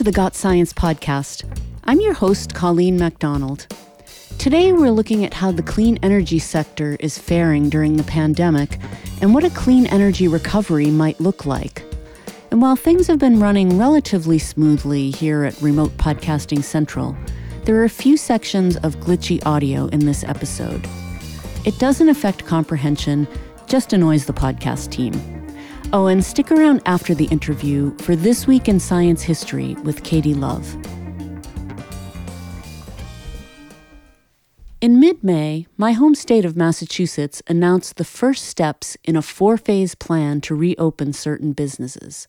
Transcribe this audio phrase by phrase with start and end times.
[0.00, 1.44] to the Got Science podcast.
[1.84, 3.66] I'm your host, Colleen MacDonald.
[4.38, 8.78] Today, we're looking at how the clean energy sector is faring during the pandemic
[9.20, 11.84] and what a clean energy recovery might look like.
[12.50, 17.14] And while things have been running relatively smoothly here at Remote Podcasting Central,
[17.66, 20.88] there are a few sections of glitchy audio in this episode.
[21.66, 23.28] It doesn't affect comprehension,
[23.66, 25.39] just annoys the podcast team.
[25.92, 30.34] Oh, and stick around after the interview for This Week in Science History with Katie
[30.34, 30.76] Love.
[34.80, 39.56] In mid May, my home state of Massachusetts announced the first steps in a four
[39.56, 42.28] phase plan to reopen certain businesses.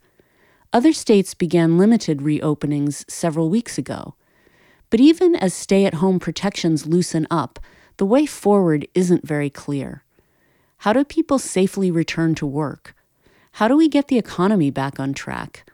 [0.74, 4.16] Other states began limited reopenings several weeks ago.
[4.90, 7.60] But even as stay at home protections loosen up,
[7.98, 10.04] the way forward isn't very clear.
[10.78, 12.96] How do people safely return to work?
[13.54, 15.70] How do we get the economy back on track?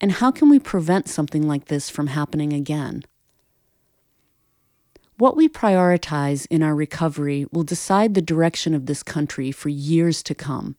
[0.00, 3.02] And how can we prevent something like this from happening again?
[5.18, 10.22] What we prioritize in our recovery will decide the direction of this country for years
[10.24, 10.76] to come.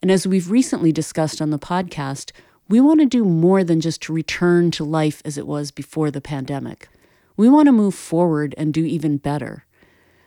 [0.00, 2.30] And as we've recently discussed on the podcast,
[2.68, 6.10] we want to do more than just to return to life as it was before
[6.10, 6.88] the pandemic.
[7.36, 9.66] We want to move forward and do even better.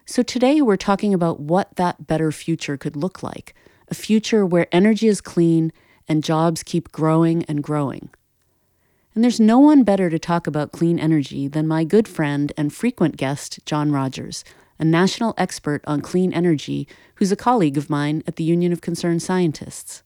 [0.05, 3.55] So today we're talking about what that better future could look like
[3.89, 5.71] a future where energy is clean
[6.07, 8.09] and jobs keep growing and growing.
[9.15, 12.73] And there's no one better to talk about clean energy than my good friend and
[12.73, 14.43] frequent guest, John Rogers,
[14.77, 18.81] a national expert on clean energy who's a colleague of mine at the Union of
[18.81, 20.03] Concerned Scientists.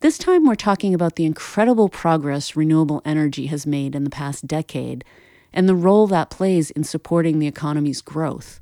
[0.00, 4.46] This time, we're talking about the incredible progress renewable energy has made in the past
[4.46, 5.04] decade
[5.52, 8.60] and the role that plays in supporting the economy's growth.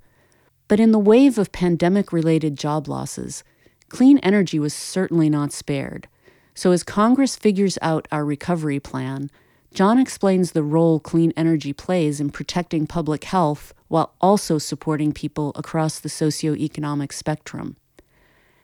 [0.68, 3.44] But in the wave of pandemic related job losses,
[3.90, 6.08] clean energy was certainly not spared.
[6.54, 9.30] So, as Congress figures out our recovery plan,
[9.74, 15.52] John explains the role clean energy plays in protecting public health while also supporting people
[15.54, 17.76] across the socioeconomic spectrum.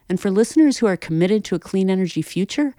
[0.08, 2.74] And for listeners who are committed to a clean energy future,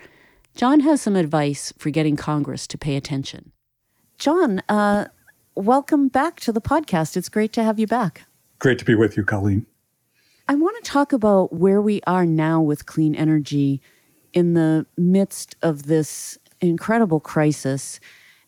[0.56, 3.52] John has some advice for getting Congress to pay attention.
[4.18, 5.06] John, uh,
[5.56, 7.16] welcome back to the podcast.
[7.16, 8.24] It's great to have you back.
[8.60, 9.66] Great to be with you, Colleen.
[10.50, 13.82] I want to talk about where we are now with clean energy
[14.34, 18.00] in the midst of this incredible crisis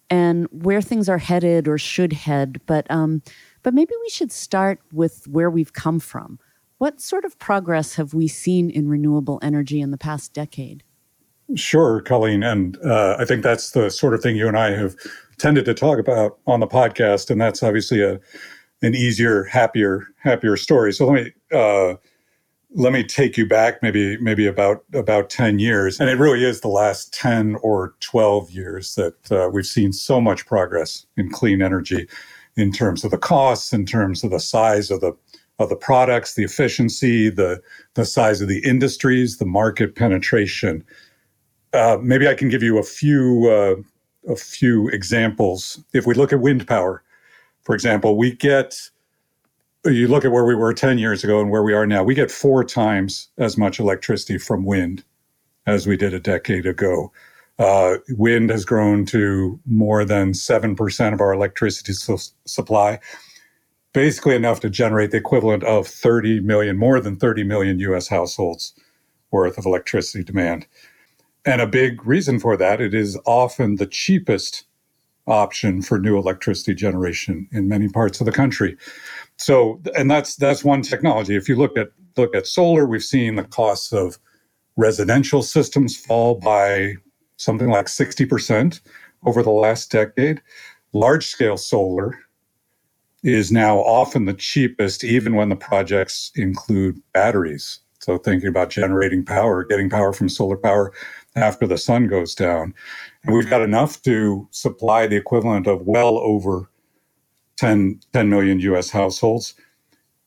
[0.10, 2.62] and where things are headed or should head.
[2.66, 3.22] But um,
[3.64, 6.40] but maybe we should start with where we've come from.
[6.78, 10.84] What sort of progress have we seen in renewable energy in the past decade?
[11.56, 14.96] Sure, Colleen, and uh, I think that's the sort of thing you and I have
[15.38, 18.20] tended to talk about on the podcast, and that's obviously a
[18.82, 20.94] an easier, happier, happier story.
[20.94, 21.96] So let me uh,
[22.76, 26.62] let me take you back maybe maybe about about 10 years and it really is
[26.62, 31.62] the last 10 or 12 years that uh, we've seen so much progress in clean
[31.62, 32.08] energy
[32.56, 35.14] in terms of the costs in terms of the size of the
[35.58, 37.60] of the products the efficiency the
[37.96, 40.84] the size of the industries the market penetration
[41.74, 43.76] uh, maybe i can give you a few uh,
[44.28, 45.84] a few examples.
[45.94, 47.04] If we look at wind power,
[47.64, 48.90] for example, we get
[49.86, 52.14] you look at where we were 10 years ago and where we are now, we
[52.14, 55.04] get four times as much electricity from wind
[55.66, 57.12] as we did a decade ago.
[57.58, 63.00] Uh, wind has grown to more than 7% of our electricity su- supply,
[63.94, 68.74] basically enough to generate the equivalent of 30 million, more than 30 million US households
[69.32, 70.66] worth of electricity demand.
[71.46, 74.66] And a big reason for that, it is often the cheapest
[75.30, 78.76] option for new electricity generation in many parts of the country.
[79.38, 81.36] So, and that's that's one technology.
[81.36, 84.20] If you look at look at solar, we've seen the costs of
[84.76, 86.96] residential systems fall by
[87.38, 88.82] something like 60%
[89.26, 90.42] over the last decade.
[90.94, 92.20] Large scale solar
[93.24, 97.80] is now often the cheapest, even when the projects include batteries.
[98.10, 100.92] So, thinking about generating power, getting power from solar power
[101.36, 102.74] after the sun goes down.
[103.24, 106.72] And we've got enough to supply the equivalent of well over
[107.58, 109.54] 10, 10 million US households.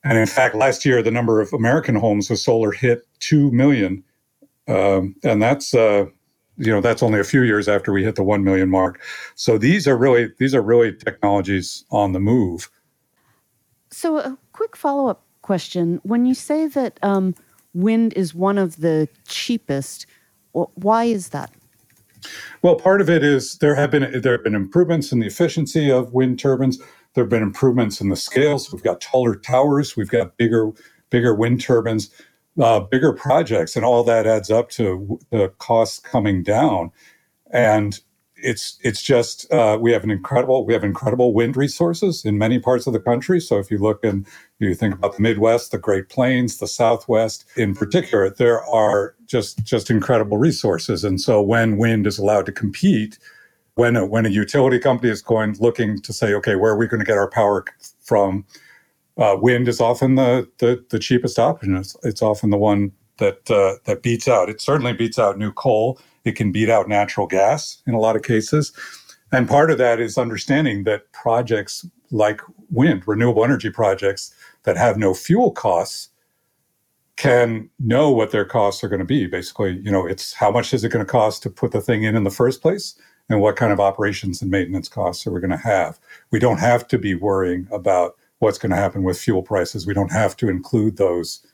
[0.04, 4.04] And in fact, last year, the number of American homes with solar hit 2 million.
[4.68, 6.04] Um, and that's, uh,
[6.58, 9.02] you know, that's only a few years after we hit the 1 million mark.
[9.34, 12.70] So these are really, these are really technologies on the move.
[13.90, 16.00] So a quick follow-up question.
[16.04, 17.34] When you say that um,
[17.74, 20.06] wind is one of the cheapest,
[20.52, 21.50] why is that?
[22.62, 25.90] Well, part of it is there have been there have been improvements in the efficiency
[25.90, 26.78] of wind turbines.
[27.14, 28.72] There have been improvements in the scales.
[28.72, 29.96] We've got taller towers.
[29.96, 30.70] We've got bigger
[31.10, 32.10] bigger wind turbines,
[32.60, 36.92] uh, bigger projects, and all that adds up to the costs coming down.
[37.52, 37.98] And
[38.42, 42.58] it's it's just uh, we have an incredible we have incredible wind resources in many
[42.58, 43.40] parts of the country.
[43.40, 44.26] So if you look and
[44.58, 49.64] you think about the Midwest, the Great Plains, the Southwest in particular, there are just
[49.64, 51.04] just incredible resources.
[51.04, 53.18] And so when wind is allowed to compete,
[53.74, 56.86] when a, when a utility company is going looking to say, okay, where are we
[56.86, 57.64] going to get our power
[58.00, 58.44] from?
[59.18, 61.76] Uh, wind is often the, the, the cheapest option.
[61.76, 64.48] It's, it's often the one that uh, that beats out.
[64.48, 65.98] It certainly beats out new coal.
[66.24, 68.72] It can beat out natural gas in a lot of cases.
[69.32, 72.40] And part of that is understanding that projects like
[72.70, 74.34] wind, renewable energy projects
[74.64, 76.10] that have no fuel costs,
[77.16, 79.26] can know what their costs are going to be.
[79.26, 82.04] Basically, you know, it's how much is it going to cost to put the thing
[82.04, 82.94] in in the first place,
[83.28, 85.98] and what kind of operations and maintenance costs are we going to have.
[86.30, 89.86] We don't have to be worrying about what's going to happen with fuel prices.
[89.86, 91.46] We don't have to include those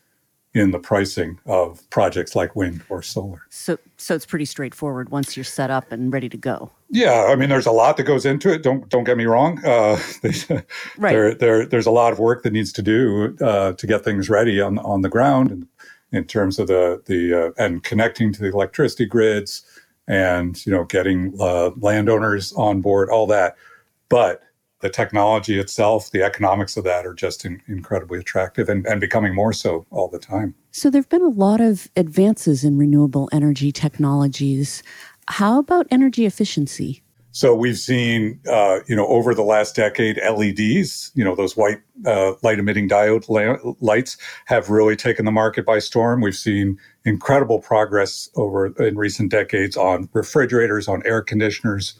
[0.53, 3.43] in the pricing of projects like wind or solar.
[3.49, 6.71] So, so it's pretty straightforward once you're set up and ready to go.
[6.89, 8.63] Yeah, I mean, there's a lot that goes into it.
[8.63, 9.63] Don't don't get me wrong.
[9.63, 9.99] Uh,
[10.97, 11.11] right.
[11.11, 14.29] There, there, there's a lot of work that needs to do uh, to get things
[14.29, 15.67] ready on on the ground, in,
[16.11, 19.63] in terms of the the uh, and connecting to the electricity grids,
[20.07, 23.55] and you know, getting uh, landowners on board, all that.
[24.09, 24.41] But
[24.81, 29.35] the technology itself, the economics of that are just in, incredibly attractive and, and becoming
[29.35, 30.55] more so all the time.
[30.71, 34.83] So, there have been a lot of advances in renewable energy technologies.
[35.27, 37.03] How about energy efficiency?
[37.31, 41.79] So we've seen, uh, you know, over the last decade, LEDs, you know, those white
[42.05, 46.21] uh, light emitting diode la- lights have really taken the market by storm.
[46.21, 51.93] We've seen incredible progress over in recent decades on refrigerators, on air conditioners,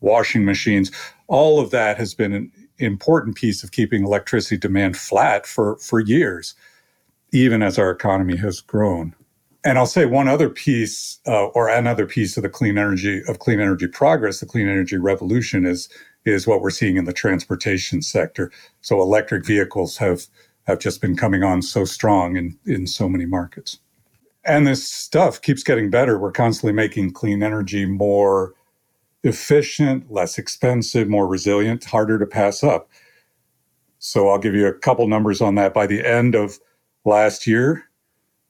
[0.00, 0.92] washing machines.
[1.30, 6.00] All of that has been an important piece of keeping electricity demand flat for, for
[6.00, 6.56] years,
[7.32, 9.14] even as our economy has grown.
[9.62, 13.38] And I'll say one other piece, uh, or another piece of the clean energy of
[13.38, 15.88] clean energy progress, the clean energy revolution is
[16.24, 18.50] is what we're seeing in the transportation sector.
[18.80, 20.26] So electric vehicles have
[20.66, 23.78] have just been coming on so strong in in so many markets.
[24.44, 26.18] And this stuff keeps getting better.
[26.18, 28.54] We're constantly making clean energy more
[29.22, 32.90] efficient, less expensive, more resilient, harder to pass up.
[33.98, 35.74] So I'll give you a couple numbers on that.
[35.74, 36.58] By the end of
[37.04, 37.84] last year,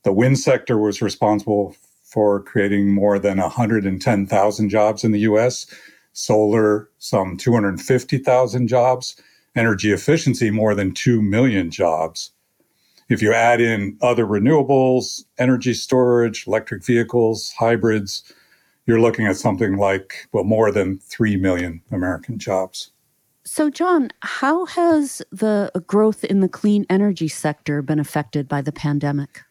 [0.05, 1.75] the wind sector was responsible
[2.05, 5.67] for creating more than 110,000 jobs in the US,
[6.13, 9.21] solar, some 250,000 jobs,
[9.57, 12.31] energy efficiency, more than 2 million jobs.
[13.09, 18.23] If you add in other renewables, energy storage, electric vehicles, hybrids,
[18.87, 22.91] you're looking at something like, well, more than 3 million American jobs.
[23.45, 28.73] So, John, how has the growth in the clean energy sector been affected by the
[28.73, 29.43] pandemic?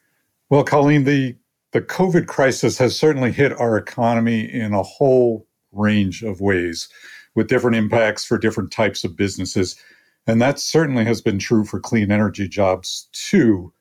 [0.49, 1.35] Well, Colleen, the,
[1.71, 6.87] the COVID crisis has certainly hit our economy in a whole range of ways
[7.35, 9.75] with different impacts for different types of businesses.
[10.27, 13.73] And that certainly has been true for clean energy jobs too.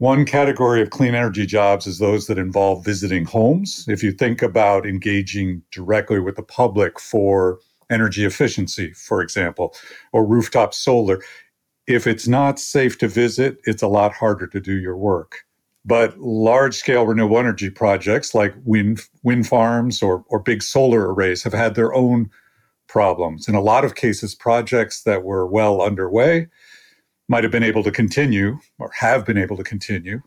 [0.00, 3.84] One category of clean energy jobs is those that involve visiting homes.
[3.86, 7.58] If you think about engaging directly with the public for
[7.90, 9.76] energy efficiency, for example,
[10.14, 11.20] or rooftop solar,
[11.86, 15.40] if it's not safe to visit, it's a lot harder to do your work.
[15.84, 21.42] But large scale renewable energy projects like wind, wind farms or, or big solar arrays
[21.42, 22.30] have had their own
[22.88, 23.48] problems.
[23.48, 26.48] In a lot of cases, projects that were well underway
[27.30, 30.20] might have been able to continue or have been able to continue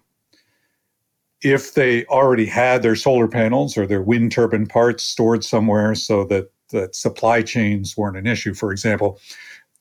[1.41, 6.23] if they already had their solar panels or their wind turbine parts stored somewhere so
[6.23, 9.19] that that supply chains weren't an issue for example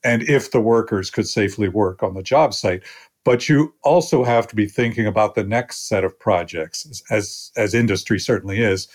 [0.03, 2.83] and if the workers could safely work on the job site.
[3.23, 7.73] But you also have to be thinking about the next set of projects as as
[7.73, 8.89] industry certainly is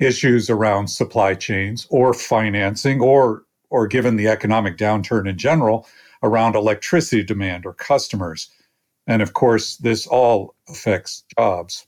[0.00, 5.86] issues around supply chains or financing or or given the economic downturn in general
[6.24, 8.50] around electricity demand or customers.
[9.06, 11.86] And of course, this all affects jobs.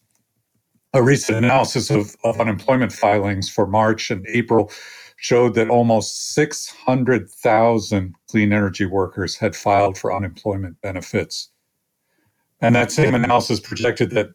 [0.93, 4.71] A recent analysis of, of unemployment filings for March and April
[5.17, 11.51] showed that almost 600,000 clean energy workers had filed for unemployment benefits.
[12.61, 14.29] And that same analysis projected that,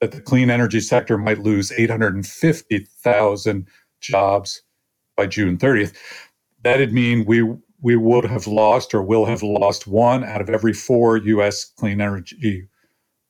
[0.00, 3.66] that the clean energy sector might lose 850,000
[4.00, 4.62] jobs
[5.16, 5.94] by June 30th.
[6.62, 7.42] That'd mean we
[7.82, 11.64] we would have lost or will have lost one out of every four U.S.
[11.64, 12.68] clean energy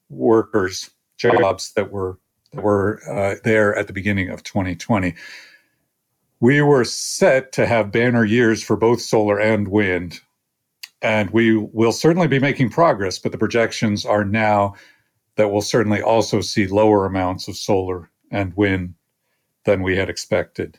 [0.09, 2.19] workers jobs that were
[2.53, 5.15] that were uh, there at the beginning of 2020.
[6.41, 10.21] We were set to have banner years for both solar and wind,
[11.03, 13.19] and we will certainly be making progress.
[13.19, 14.75] But the projections are now
[15.37, 18.95] that we'll certainly also see lower amounts of solar and wind
[19.65, 20.79] than we had expected.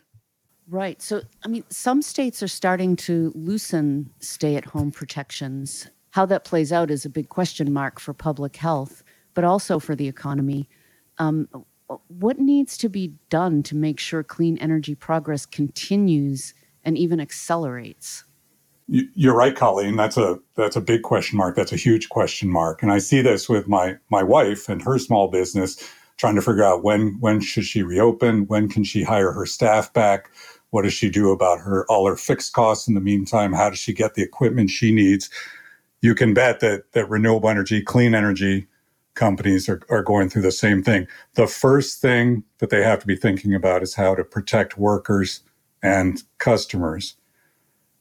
[0.72, 1.02] Right.
[1.02, 5.90] So, I mean, some states are starting to loosen stay at home protections.
[6.12, 9.98] How that plays out is a big question mark for public health, but also for
[9.98, 10.70] the economy.
[11.18, 11.50] Um,
[12.08, 16.54] what needs to be done to make sure clean energy progress continues
[16.86, 18.24] and even accelerates?
[18.88, 19.98] You're right, Colleen.
[19.98, 21.58] That's a that's a big question mark.
[21.58, 22.82] That's a huge question mark.
[22.82, 25.78] And I see this with my my wife and her small business,
[26.16, 29.92] trying to figure out when when should she reopen, when can she hire her staff
[29.92, 30.30] back,
[30.72, 33.54] what does she do about her all her fixed costs in the meantime?
[33.54, 35.30] How does she get the equipment she needs?
[36.02, 38.68] You can bet that that renewable energy, clean energy
[39.14, 41.08] companies are, are going through the same thing.
[41.36, 45.42] The first thing that they have to be thinking about is how to protect workers
[45.84, 47.16] and customers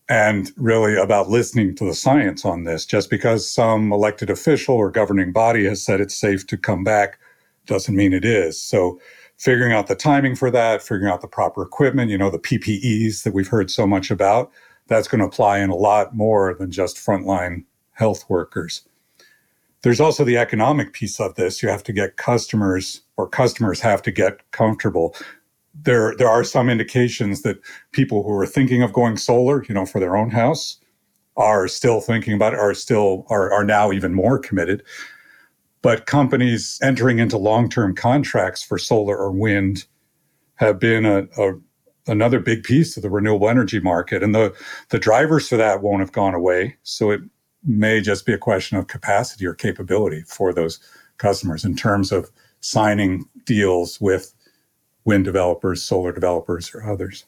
[0.09, 2.85] and really about listening to the science on this.
[2.85, 7.19] Just because some elected official or governing body has said it's safe to come back
[7.67, 8.61] doesn't mean it is.
[8.61, 9.01] So
[9.41, 13.23] figuring out the timing for that, figuring out the proper equipment, you know, the PPEs
[13.23, 14.53] that we've heard so much about,
[14.87, 18.83] that's going to apply in a lot more than just frontline health workers.
[19.81, 21.63] There's also the economic piece of this.
[21.63, 25.17] You have to get customers or customers have to get comfortable.
[25.73, 29.87] There, there are some indications that people who are thinking of going solar, you know,
[29.87, 30.77] for their own house
[31.39, 34.83] are still thinking about it, are still are, are now even more committed.
[35.83, 39.87] But companies entering into long-term contracts for solar or wind
[40.57, 41.53] have been a, a
[42.07, 44.23] another big piece of the renewable energy market.
[44.23, 44.55] And the
[44.91, 46.77] the drivers for that won't have gone away.
[46.83, 47.21] So it
[47.65, 50.81] may just be a question of capacity or capability for those
[51.19, 54.35] customers in terms of signing deals with
[55.05, 57.25] wind developers, solar developers, or others.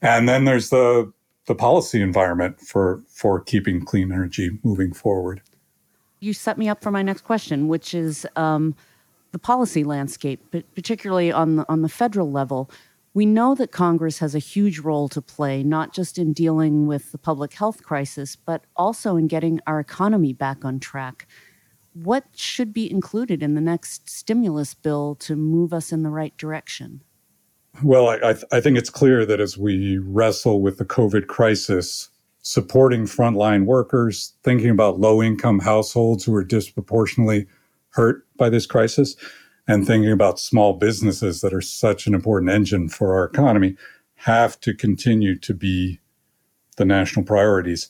[0.00, 1.12] And then there's the
[1.46, 5.42] the policy environment for for keeping clean energy moving forward.
[6.22, 8.76] You set me up for my next question, which is um,
[9.32, 12.70] the policy landscape, but particularly on the on the federal level.
[13.12, 17.10] We know that Congress has a huge role to play, not just in dealing with
[17.10, 21.26] the public health crisis, but also in getting our economy back on track.
[21.92, 26.34] What should be included in the next stimulus bill to move us in the right
[26.38, 27.02] direction?
[27.82, 31.26] Well, I, I, th- I think it's clear that as we wrestle with the COVID
[31.26, 32.10] crisis,
[32.42, 37.46] supporting frontline workers, thinking about low income households who are disproportionately
[37.90, 39.16] hurt by this crisis,
[39.68, 43.76] and thinking about small businesses that are such an important engine for our economy
[44.16, 46.00] have to continue to be
[46.76, 47.88] the national priorities.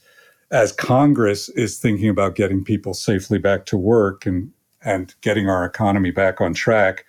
[0.51, 4.53] As Congress is thinking about getting people safely back to work and,
[4.85, 7.07] and getting our economy back on track,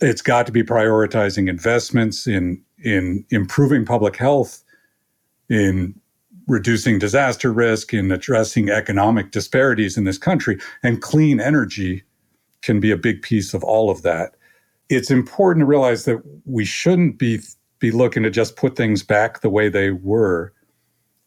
[0.00, 4.62] it's got to be prioritizing investments in, in improving public health,
[5.48, 6.00] in
[6.46, 12.02] reducing disaster risk, in addressing economic disparities in this country, and clean energy
[12.62, 14.34] can be a big piece of all of that.
[14.88, 17.40] It's important to realize that we shouldn't be
[17.80, 20.52] be looking to just put things back the way they were.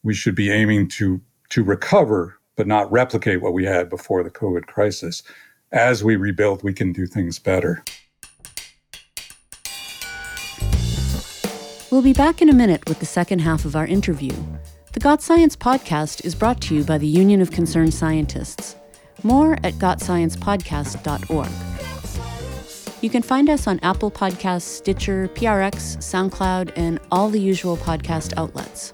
[0.04, 4.32] We should be aiming to to recover but not replicate what we had before the
[4.32, 5.24] COVID crisis.
[5.72, 7.84] As we rebuild, we can do things better.
[11.90, 14.34] We'll be back in a minute with the second half of our interview.
[14.94, 18.76] The Got Science podcast is brought to you by the Union of Concerned Scientists.
[19.24, 21.50] More at gotsciencepodcast.org.
[23.02, 28.34] You can find us on Apple Podcasts, Stitcher, PRX, SoundCloud, and all the usual podcast
[28.38, 28.94] outlets.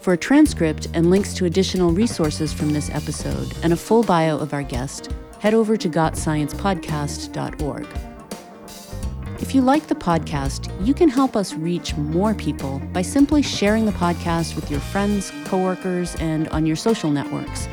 [0.00, 4.38] For a transcript and links to additional resources from this episode and a full bio
[4.38, 7.86] of our guest, head over to gotsciencepodcast.org.
[9.40, 13.86] If you like the podcast, you can help us reach more people by simply sharing
[13.86, 17.66] the podcast with your friends, coworkers, and on your social networks.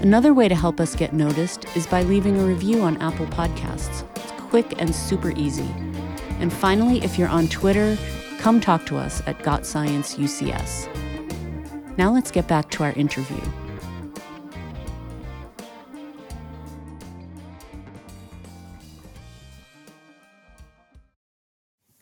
[0.00, 4.04] Another way to help us get noticed is by leaving a review on Apple Podcasts.
[4.16, 5.68] It's quick and super easy.
[6.40, 7.98] And finally, if you're on Twitter,
[8.38, 10.88] come talk to us at GotScienceUCS.
[11.98, 13.40] Now let's get back to our interview.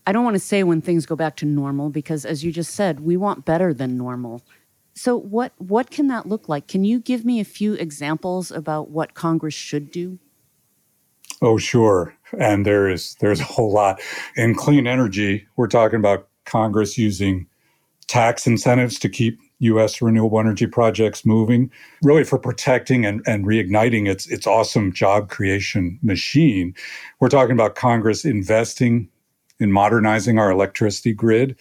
[0.07, 2.75] I don't want to say when things go back to normal because, as you just
[2.75, 4.43] said, we want better than normal.
[4.95, 6.69] So what what can that look like?
[6.69, 10.19] Can you give me a few examples about what Congress should do?
[11.43, 12.15] Oh, sure.
[12.39, 14.01] And there is there's a whole lot.
[14.37, 17.47] In clean energy, we're talking about Congress using
[18.07, 20.03] tax incentives to keep U.S.
[20.03, 21.71] renewable energy projects moving,
[22.03, 26.75] really for protecting and, and reigniting its its awesome job creation machine.
[27.19, 29.09] We're talking about Congress investing
[29.65, 31.59] in modernizing our electricity grid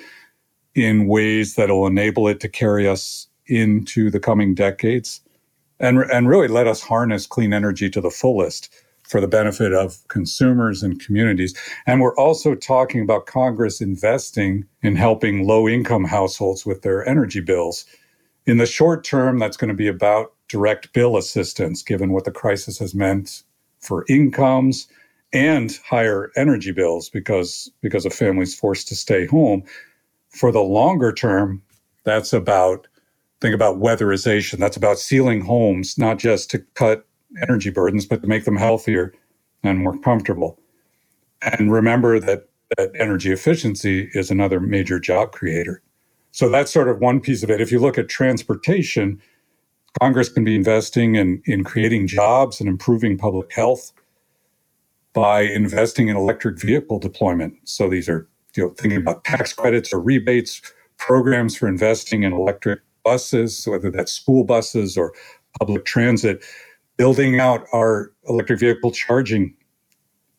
[0.76, 5.22] in ways that will enable it to carry us into the coming decades
[5.80, 8.74] and, and really let us harness clean energy to the fullest
[9.08, 11.56] for the benefit of consumers and communities.
[11.88, 17.42] And we're also talking about Congress investing in helping low income households with their energy
[17.42, 17.86] bills.
[18.46, 22.32] In the short term, that's going to be about direct bill assistance, given what the
[22.32, 23.44] crisis has meant
[23.80, 24.88] for incomes
[25.34, 29.64] and higher energy bills because, because of families forced to stay home.
[30.30, 31.62] For the longer term,
[32.04, 32.88] that's about
[33.42, 34.58] think about weatherization.
[34.58, 37.06] That's about sealing homes, not just to cut
[37.42, 39.14] energy burdens, but to make them healthier
[39.64, 40.58] and more comfortable.
[41.42, 42.48] And remember that,
[42.78, 45.82] that energy efficiency is another major job creator.
[46.32, 47.60] So that's sort of one piece of it.
[47.60, 49.22] If you look at transportation,
[50.02, 53.92] Congress can be investing in, in creating jobs and improving public health
[55.14, 57.56] by investing in electric vehicle deployment.
[57.64, 60.62] So these are you know thinking about tax credits or rebates,
[60.98, 65.14] programs for investing in electric buses, whether that's school buses or
[65.60, 66.44] public transit
[66.98, 69.54] building out our electric vehicle charging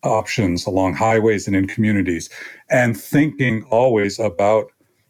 [0.03, 2.29] options along highways and in communities
[2.71, 4.67] and thinking always about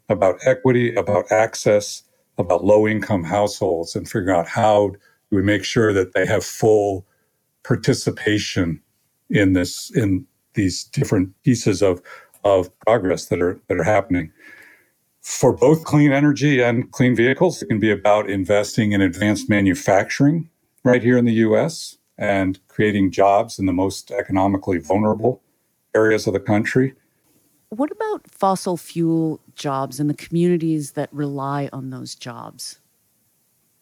[0.09, 2.03] about equity about access
[2.39, 6.45] about low income households and figuring out how do we make sure that they have
[6.45, 7.05] full
[7.65, 8.81] participation
[9.31, 12.03] in this in these different pieces of
[12.45, 14.33] of progress that are that are happening
[15.21, 20.49] for both clean energy and clean vehicles it can be about investing in advanced manufacturing
[20.85, 25.43] right here in the US and creating jobs in the most economically vulnerable
[25.95, 26.95] areas of the country.
[27.71, 32.79] What about fossil fuel jobs and the communities that rely on those jobs?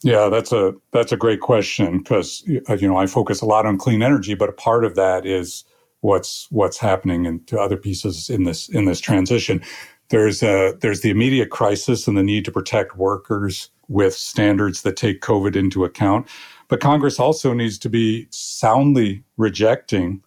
[0.02, 3.66] Yeah, that's a that's a great question because uh, you know I focus a lot
[3.66, 5.64] on clean energy, but a part of that is
[6.00, 9.62] what's what's happening and into other pieces in this in this transition.
[10.11, 14.97] There's a there's the immediate crisis and the need to protect workers with standards that
[14.97, 16.28] take COVID into account.
[16.68, 20.23] But Congress also needs to be soundly rejecting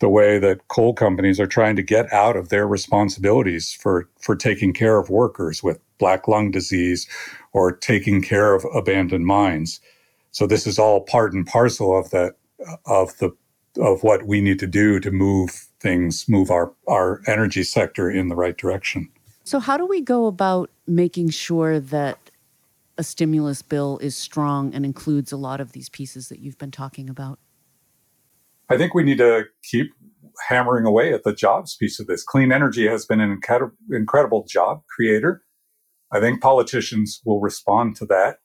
[0.00, 4.36] the way that coal companies are trying to get out of their responsibilities for, for
[4.36, 7.08] taking care of workers with black lung disease
[7.52, 9.80] or taking care of abandoned mines.
[10.30, 12.36] So this is all part and parcel of that
[12.86, 13.30] of the
[13.78, 18.28] of what we need to do to move things, move our, our energy sector in
[18.28, 19.08] the right direction.
[19.44, 22.30] So how do we go about making sure that
[22.96, 26.70] a stimulus bill is strong and includes a lot of these pieces that you've been
[26.72, 27.38] talking about?
[28.70, 29.92] I think we need to keep
[30.48, 32.22] hammering away at the jobs piece of this.
[32.22, 33.40] Clean energy has been an
[33.90, 35.42] incredible job creator.
[36.12, 38.38] I think politicians will respond to that.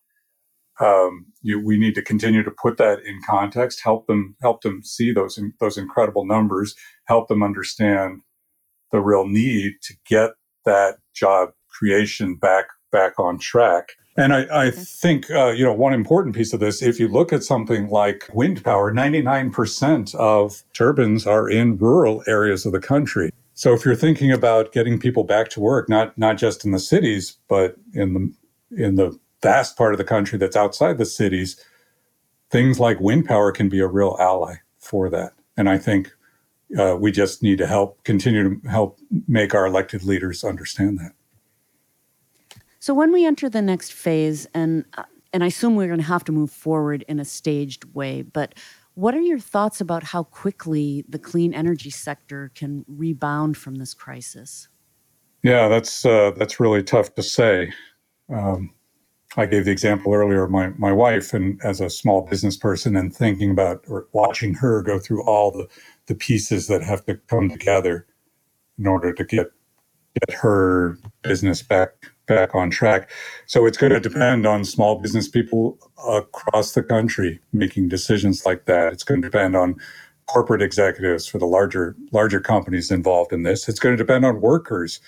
[0.80, 4.84] Um, you, we need to continue to put that in context, help them help them
[4.84, 8.22] see those those incredible numbers, help them understand
[8.92, 10.32] the real need to get
[10.66, 13.90] that job creation back back on track.
[14.16, 17.34] And I, I think, uh, you know, one important piece of this, if you look
[17.34, 23.32] at something like wind power, 99% of turbines are in rural areas of the country.
[23.56, 26.80] So if you're thinking about getting people back to work, not not just in the
[26.80, 28.34] cities, but in the
[28.84, 31.64] in the vast part of the country that's outside the cities,
[32.50, 35.34] things like wind power can be a real ally for that.
[35.56, 36.12] And I think
[36.78, 41.12] uh, we just need to help continue to help make our elected leaders understand that.
[42.84, 46.06] So when we enter the next phase, and uh, and I assume we're going to
[46.06, 48.56] have to move forward in a staged way, but
[48.96, 53.94] what are your thoughts about how quickly the clean energy sector can rebound from this
[53.94, 54.68] crisis?
[55.44, 57.72] Yeah, that's uh, that's really tough to say.
[58.28, 58.74] Um,
[59.38, 62.98] I gave the example earlier of my my wife, and as a small business person,
[62.98, 65.70] and thinking about or watching her go through all the
[66.08, 68.08] the pieces that have to come together
[68.78, 69.54] in order to get
[70.28, 73.10] get her business back back on track.
[73.46, 78.66] So it's going to depend on small business people across the country making decisions like
[78.66, 78.94] that.
[78.94, 79.76] It's going to depend on
[80.28, 83.68] corporate executives for the larger larger companies involved in this.
[83.68, 85.00] It's going to depend on workers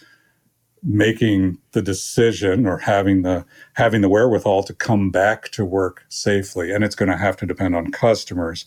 [0.85, 6.71] making the decision or having the having the wherewithal to come back to work safely
[6.71, 8.65] and it's going to have to depend on customers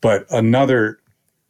[0.00, 1.00] but another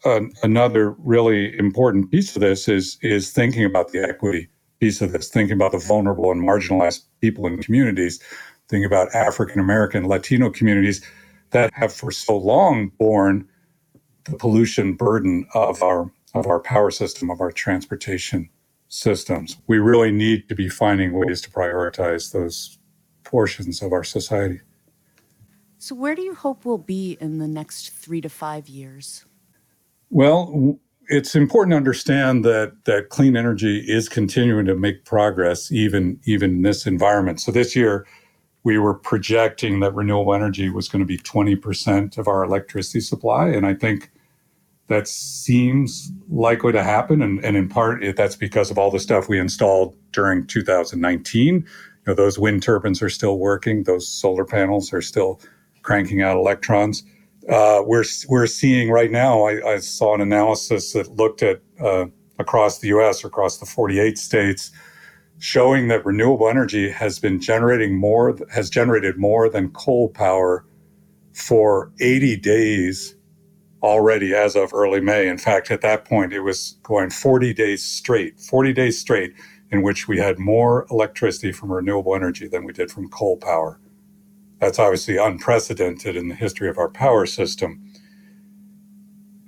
[0.07, 4.49] uh, another really important piece of this is is thinking about the equity
[4.81, 8.21] piece of this, thinking about the vulnerable and marginalized people in communities,
[8.69, 11.05] thinking about African American, Latino communities
[11.51, 13.49] that have for so long borne
[14.25, 18.49] the pollution burden of our of our power system, of our transportation
[18.89, 19.57] systems.
[19.67, 22.79] We really need to be finding ways to prioritize those
[23.25, 24.61] portions of our society.
[25.79, 29.25] So, where do you hope we'll be in the next three to five years?
[30.11, 30.79] Well,
[31.11, 36.51] it's important to understand that that clean energy is continuing to make progress even even
[36.51, 37.41] in this environment.
[37.41, 38.07] So this year,
[38.63, 43.49] we were projecting that renewable energy was going to be 20% of our electricity supply.
[43.49, 44.11] And I think
[44.89, 47.23] that seems likely to happen.
[47.23, 51.55] And, and in part, that's because of all the stuff we installed during 2019.
[51.55, 51.65] You
[52.07, 55.41] know, those wind turbines are still working, those solar panels are still
[55.83, 57.03] cranking out electrons.
[57.51, 62.07] Uh, we're, we're seeing right now, I, I, saw an analysis that looked at uh,
[62.39, 64.71] across the US, across the 48 states,
[65.39, 70.65] showing that renewable energy has been generating more, has generated more than coal power
[71.33, 73.17] for 80 days
[73.83, 75.27] already as of early May.
[75.27, 79.35] In fact, at that point, it was going 40 days straight, 40 days straight,
[79.73, 83.81] in which we had more electricity from renewable energy than we did from coal power.
[84.61, 87.83] That's obviously unprecedented in the history of our power system.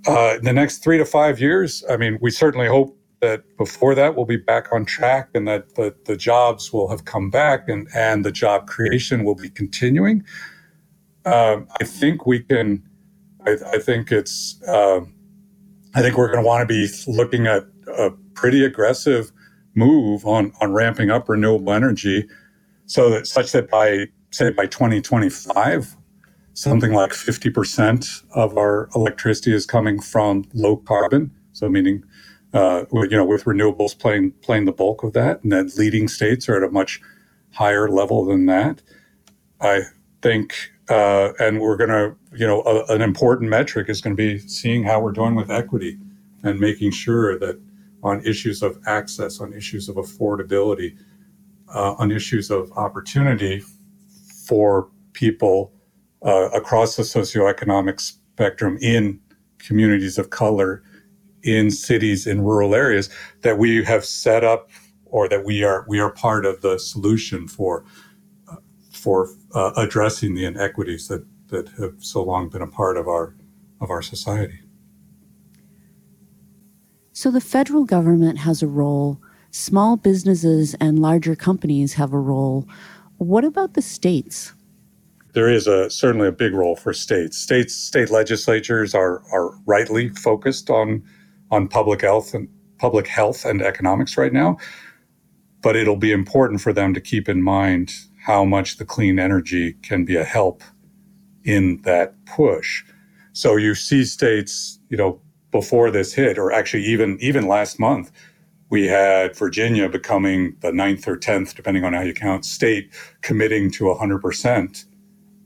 [0.06, 3.94] Uh, in the next three to five years, I mean, we certainly hope that before
[3.94, 7.68] that we'll be back on track and that the, the jobs will have come back
[7.68, 10.24] and, and the job creation will be continuing.
[11.24, 12.82] Um, I think we can,
[13.46, 15.02] I, I think it's, uh,
[15.94, 17.64] I think we're going to want to be looking at
[17.96, 19.30] a pretty aggressive
[19.76, 22.26] move on, on ramping up renewable energy
[22.86, 25.96] so that such that by, say, by 2025,
[26.54, 31.30] something like 50% of our electricity is coming from low carbon.
[31.52, 32.04] So meaning
[32.54, 36.48] uh, you know, with renewables playing playing the bulk of that, and that leading states
[36.48, 37.00] are at a much
[37.52, 38.82] higher level than that.
[39.60, 39.82] I
[40.20, 44.20] think, uh, and we're going to, you know, a, an important metric is going to
[44.20, 45.98] be seeing how we're doing with equity
[46.42, 47.60] and making sure that
[48.02, 50.96] on issues of access, on issues of affordability,
[51.72, 53.62] uh, on issues of opportunity
[54.52, 55.72] for people
[56.26, 59.18] uh, across the socioeconomic spectrum in
[59.58, 60.82] communities of color
[61.42, 63.08] in cities in rural areas
[63.40, 64.68] that we have set up
[65.06, 67.82] or that we are we are part of the solution for
[68.50, 68.56] uh,
[68.92, 73.34] for uh, addressing the inequities that that have so long been a part of our
[73.80, 74.60] of our society.
[77.14, 79.18] So the federal government has a role,
[79.50, 82.68] small businesses and larger companies have a role.
[83.22, 84.52] What about the states?
[85.32, 87.38] There is a certainly a big role for states.
[87.38, 91.04] States state legislatures are are rightly focused on
[91.52, 94.58] on public health and public health and economics right now.
[95.60, 97.92] But it'll be important for them to keep in mind
[98.26, 100.64] how much the clean energy can be a help
[101.44, 102.82] in that push.
[103.34, 105.20] So you see states, you know,
[105.52, 108.10] before this hit, or actually even even last month,
[108.72, 113.70] we had Virginia becoming the ninth or tenth, depending on how you count, state committing
[113.70, 114.86] to 100%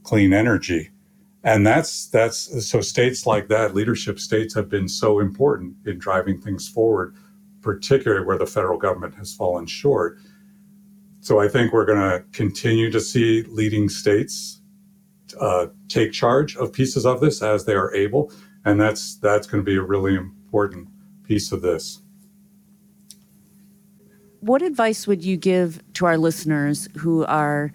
[0.04, 0.90] clean energy.
[1.42, 6.40] And that's that's so states like that leadership states have been so important in driving
[6.40, 7.16] things forward
[7.62, 10.18] particularly where the federal government has fallen short.
[11.20, 14.60] So i think we're going to continue to see leading states
[15.40, 18.30] uh, take charge of pieces of this as they are able.
[18.64, 20.86] And that's that's going to be a really important
[21.24, 22.02] piece of this
[24.46, 27.72] what advice would you give to our listeners who are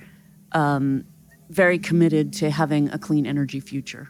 [0.54, 1.06] um,
[1.52, 4.10] very committed to having a clean energy future.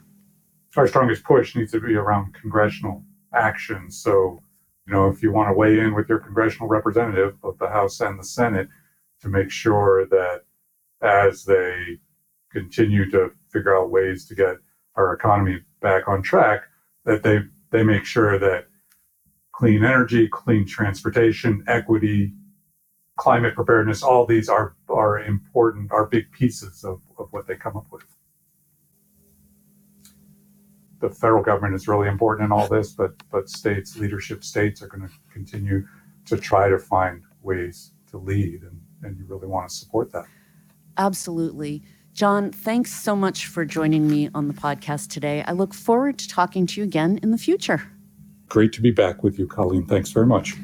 [0.77, 3.89] Our strongest push needs to be around congressional action.
[3.89, 4.41] So,
[4.87, 7.99] you know, if you want to weigh in with your congressional representative, both the House
[7.99, 8.69] and the Senate,
[9.21, 10.41] to make sure that
[11.01, 11.97] as they
[12.51, 14.57] continue to figure out ways to get
[14.95, 16.61] our economy back on track,
[17.05, 17.39] that they
[17.71, 18.67] they make sure that
[19.51, 22.33] clean energy, clean transportation, equity,
[23.21, 27.77] climate preparedness, all these are are important, are big pieces of, of what they come
[27.77, 28.03] up with.
[31.01, 34.87] The federal government is really important in all this, but but states, leadership states are
[34.87, 35.85] going to continue
[36.25, 40.25] to try to find ways to lead and, and you really want to support that.
[40.97, 41.83] Absolutely.
[42.13, 45.43] John, thanks so much for joining me on the podcast today.
[45.47, 47.83] I look forward to talking to you again in the future.
[48.49, 49.85] Great to be back with you, Colleen.
[49.85, 50.55] Thanks very much.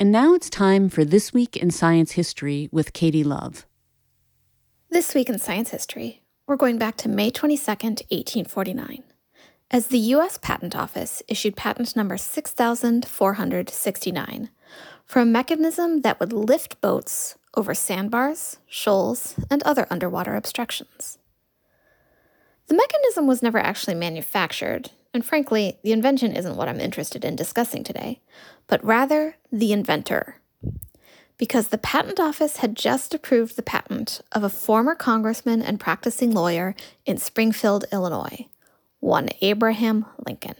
[0.00, 3.66] And now it's time for This Week in Science History with Katie Love.
[4.88, 9.02] This week in science history, we're going back to May 22, 1849,
[9.70, 10.38] as the U.S.
[10.38, 14.48] Patent Office issued patent number 6469
[15.04, 21.18] for a mechanism that would lift boats over sandbars, shoals, and other underwater obstructions.
[22.68, 27.36] The mechanism was never actually manufactured, and frankly, the invention isn't what I'm interested in
[27.36, 28.20] discussing today,
[28.66, 30.36] but rather the inventor.
[31.36, 36.32] Because the Patent Office had just approved the patent of a former congressman and practicing
[36.32, 36.74] lawyer
[37.06, 38.46] in Springfield, Illinois,
[39.00, 40.56] one Abraham Lincoln.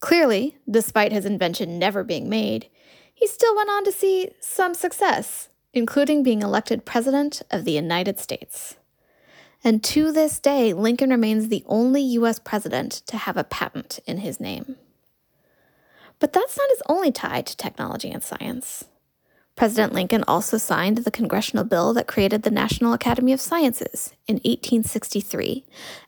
[0.00, 2.68] Clearly, despite his invention never being made,
[3.12, 8.18] he still went on to see some success including being elected President of the United
[8.18, 8.76] States.
[9.64, 12.38] And to this day, Lincoln remains the only U.S.
[12.38, 14.76] president to have a patent in his name.
[16.20, 18.84] But that's not his only tie to technology and science.
[19.56, 24.36] President Lincoln also signed the congressional bill that created the National Academy of Sciences in
[24.36, 25.64] 1863,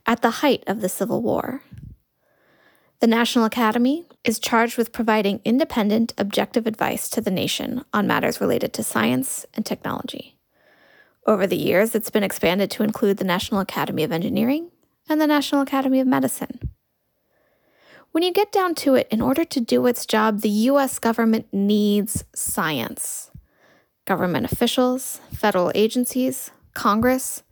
[0.06, 1.62] at the height of the Civil War.
[3.00, 8.40] The National Academy is charged with providing independent, objective advice to the nation on matters
[8.40, 10.36] related to science and technology.
[11.26, 14.70] Over the years, it's been expanded to include the National Academy of Engineering
[15.08, 16.70] and the National Academy of Medicine.
[18.12, 21.46] When you get down to it, in order to do its job, the US government
[21.52, 23.30] needs science
[24.06, 27.44] government officials, federal agencies, Congress,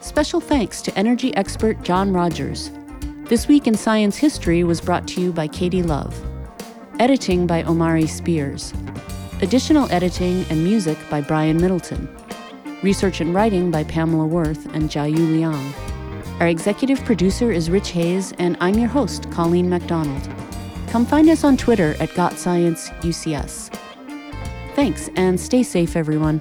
[0.00, 2.72] Special thanks to energy expert John Rogers.
[3.24, 6.20] This Week in Science History was brought to you by Katie Love.
[6.98, 8.74] Editing by Omari Spears.
[9.40, 12.08] Additional editing and music by Brian Middleton.
[12.82, 15.72] Research and writing by Pamela Worth and Jiayu Liang.
[16.40, 20.28] Our executive producer is Rich Hayes, and I'm your host, Colleen MacDonald.
[20.90, 23.72] Come find us on Twitter at GotScienceUCS.
[24.74, 26.40] Thanks, and stay safe, everyone.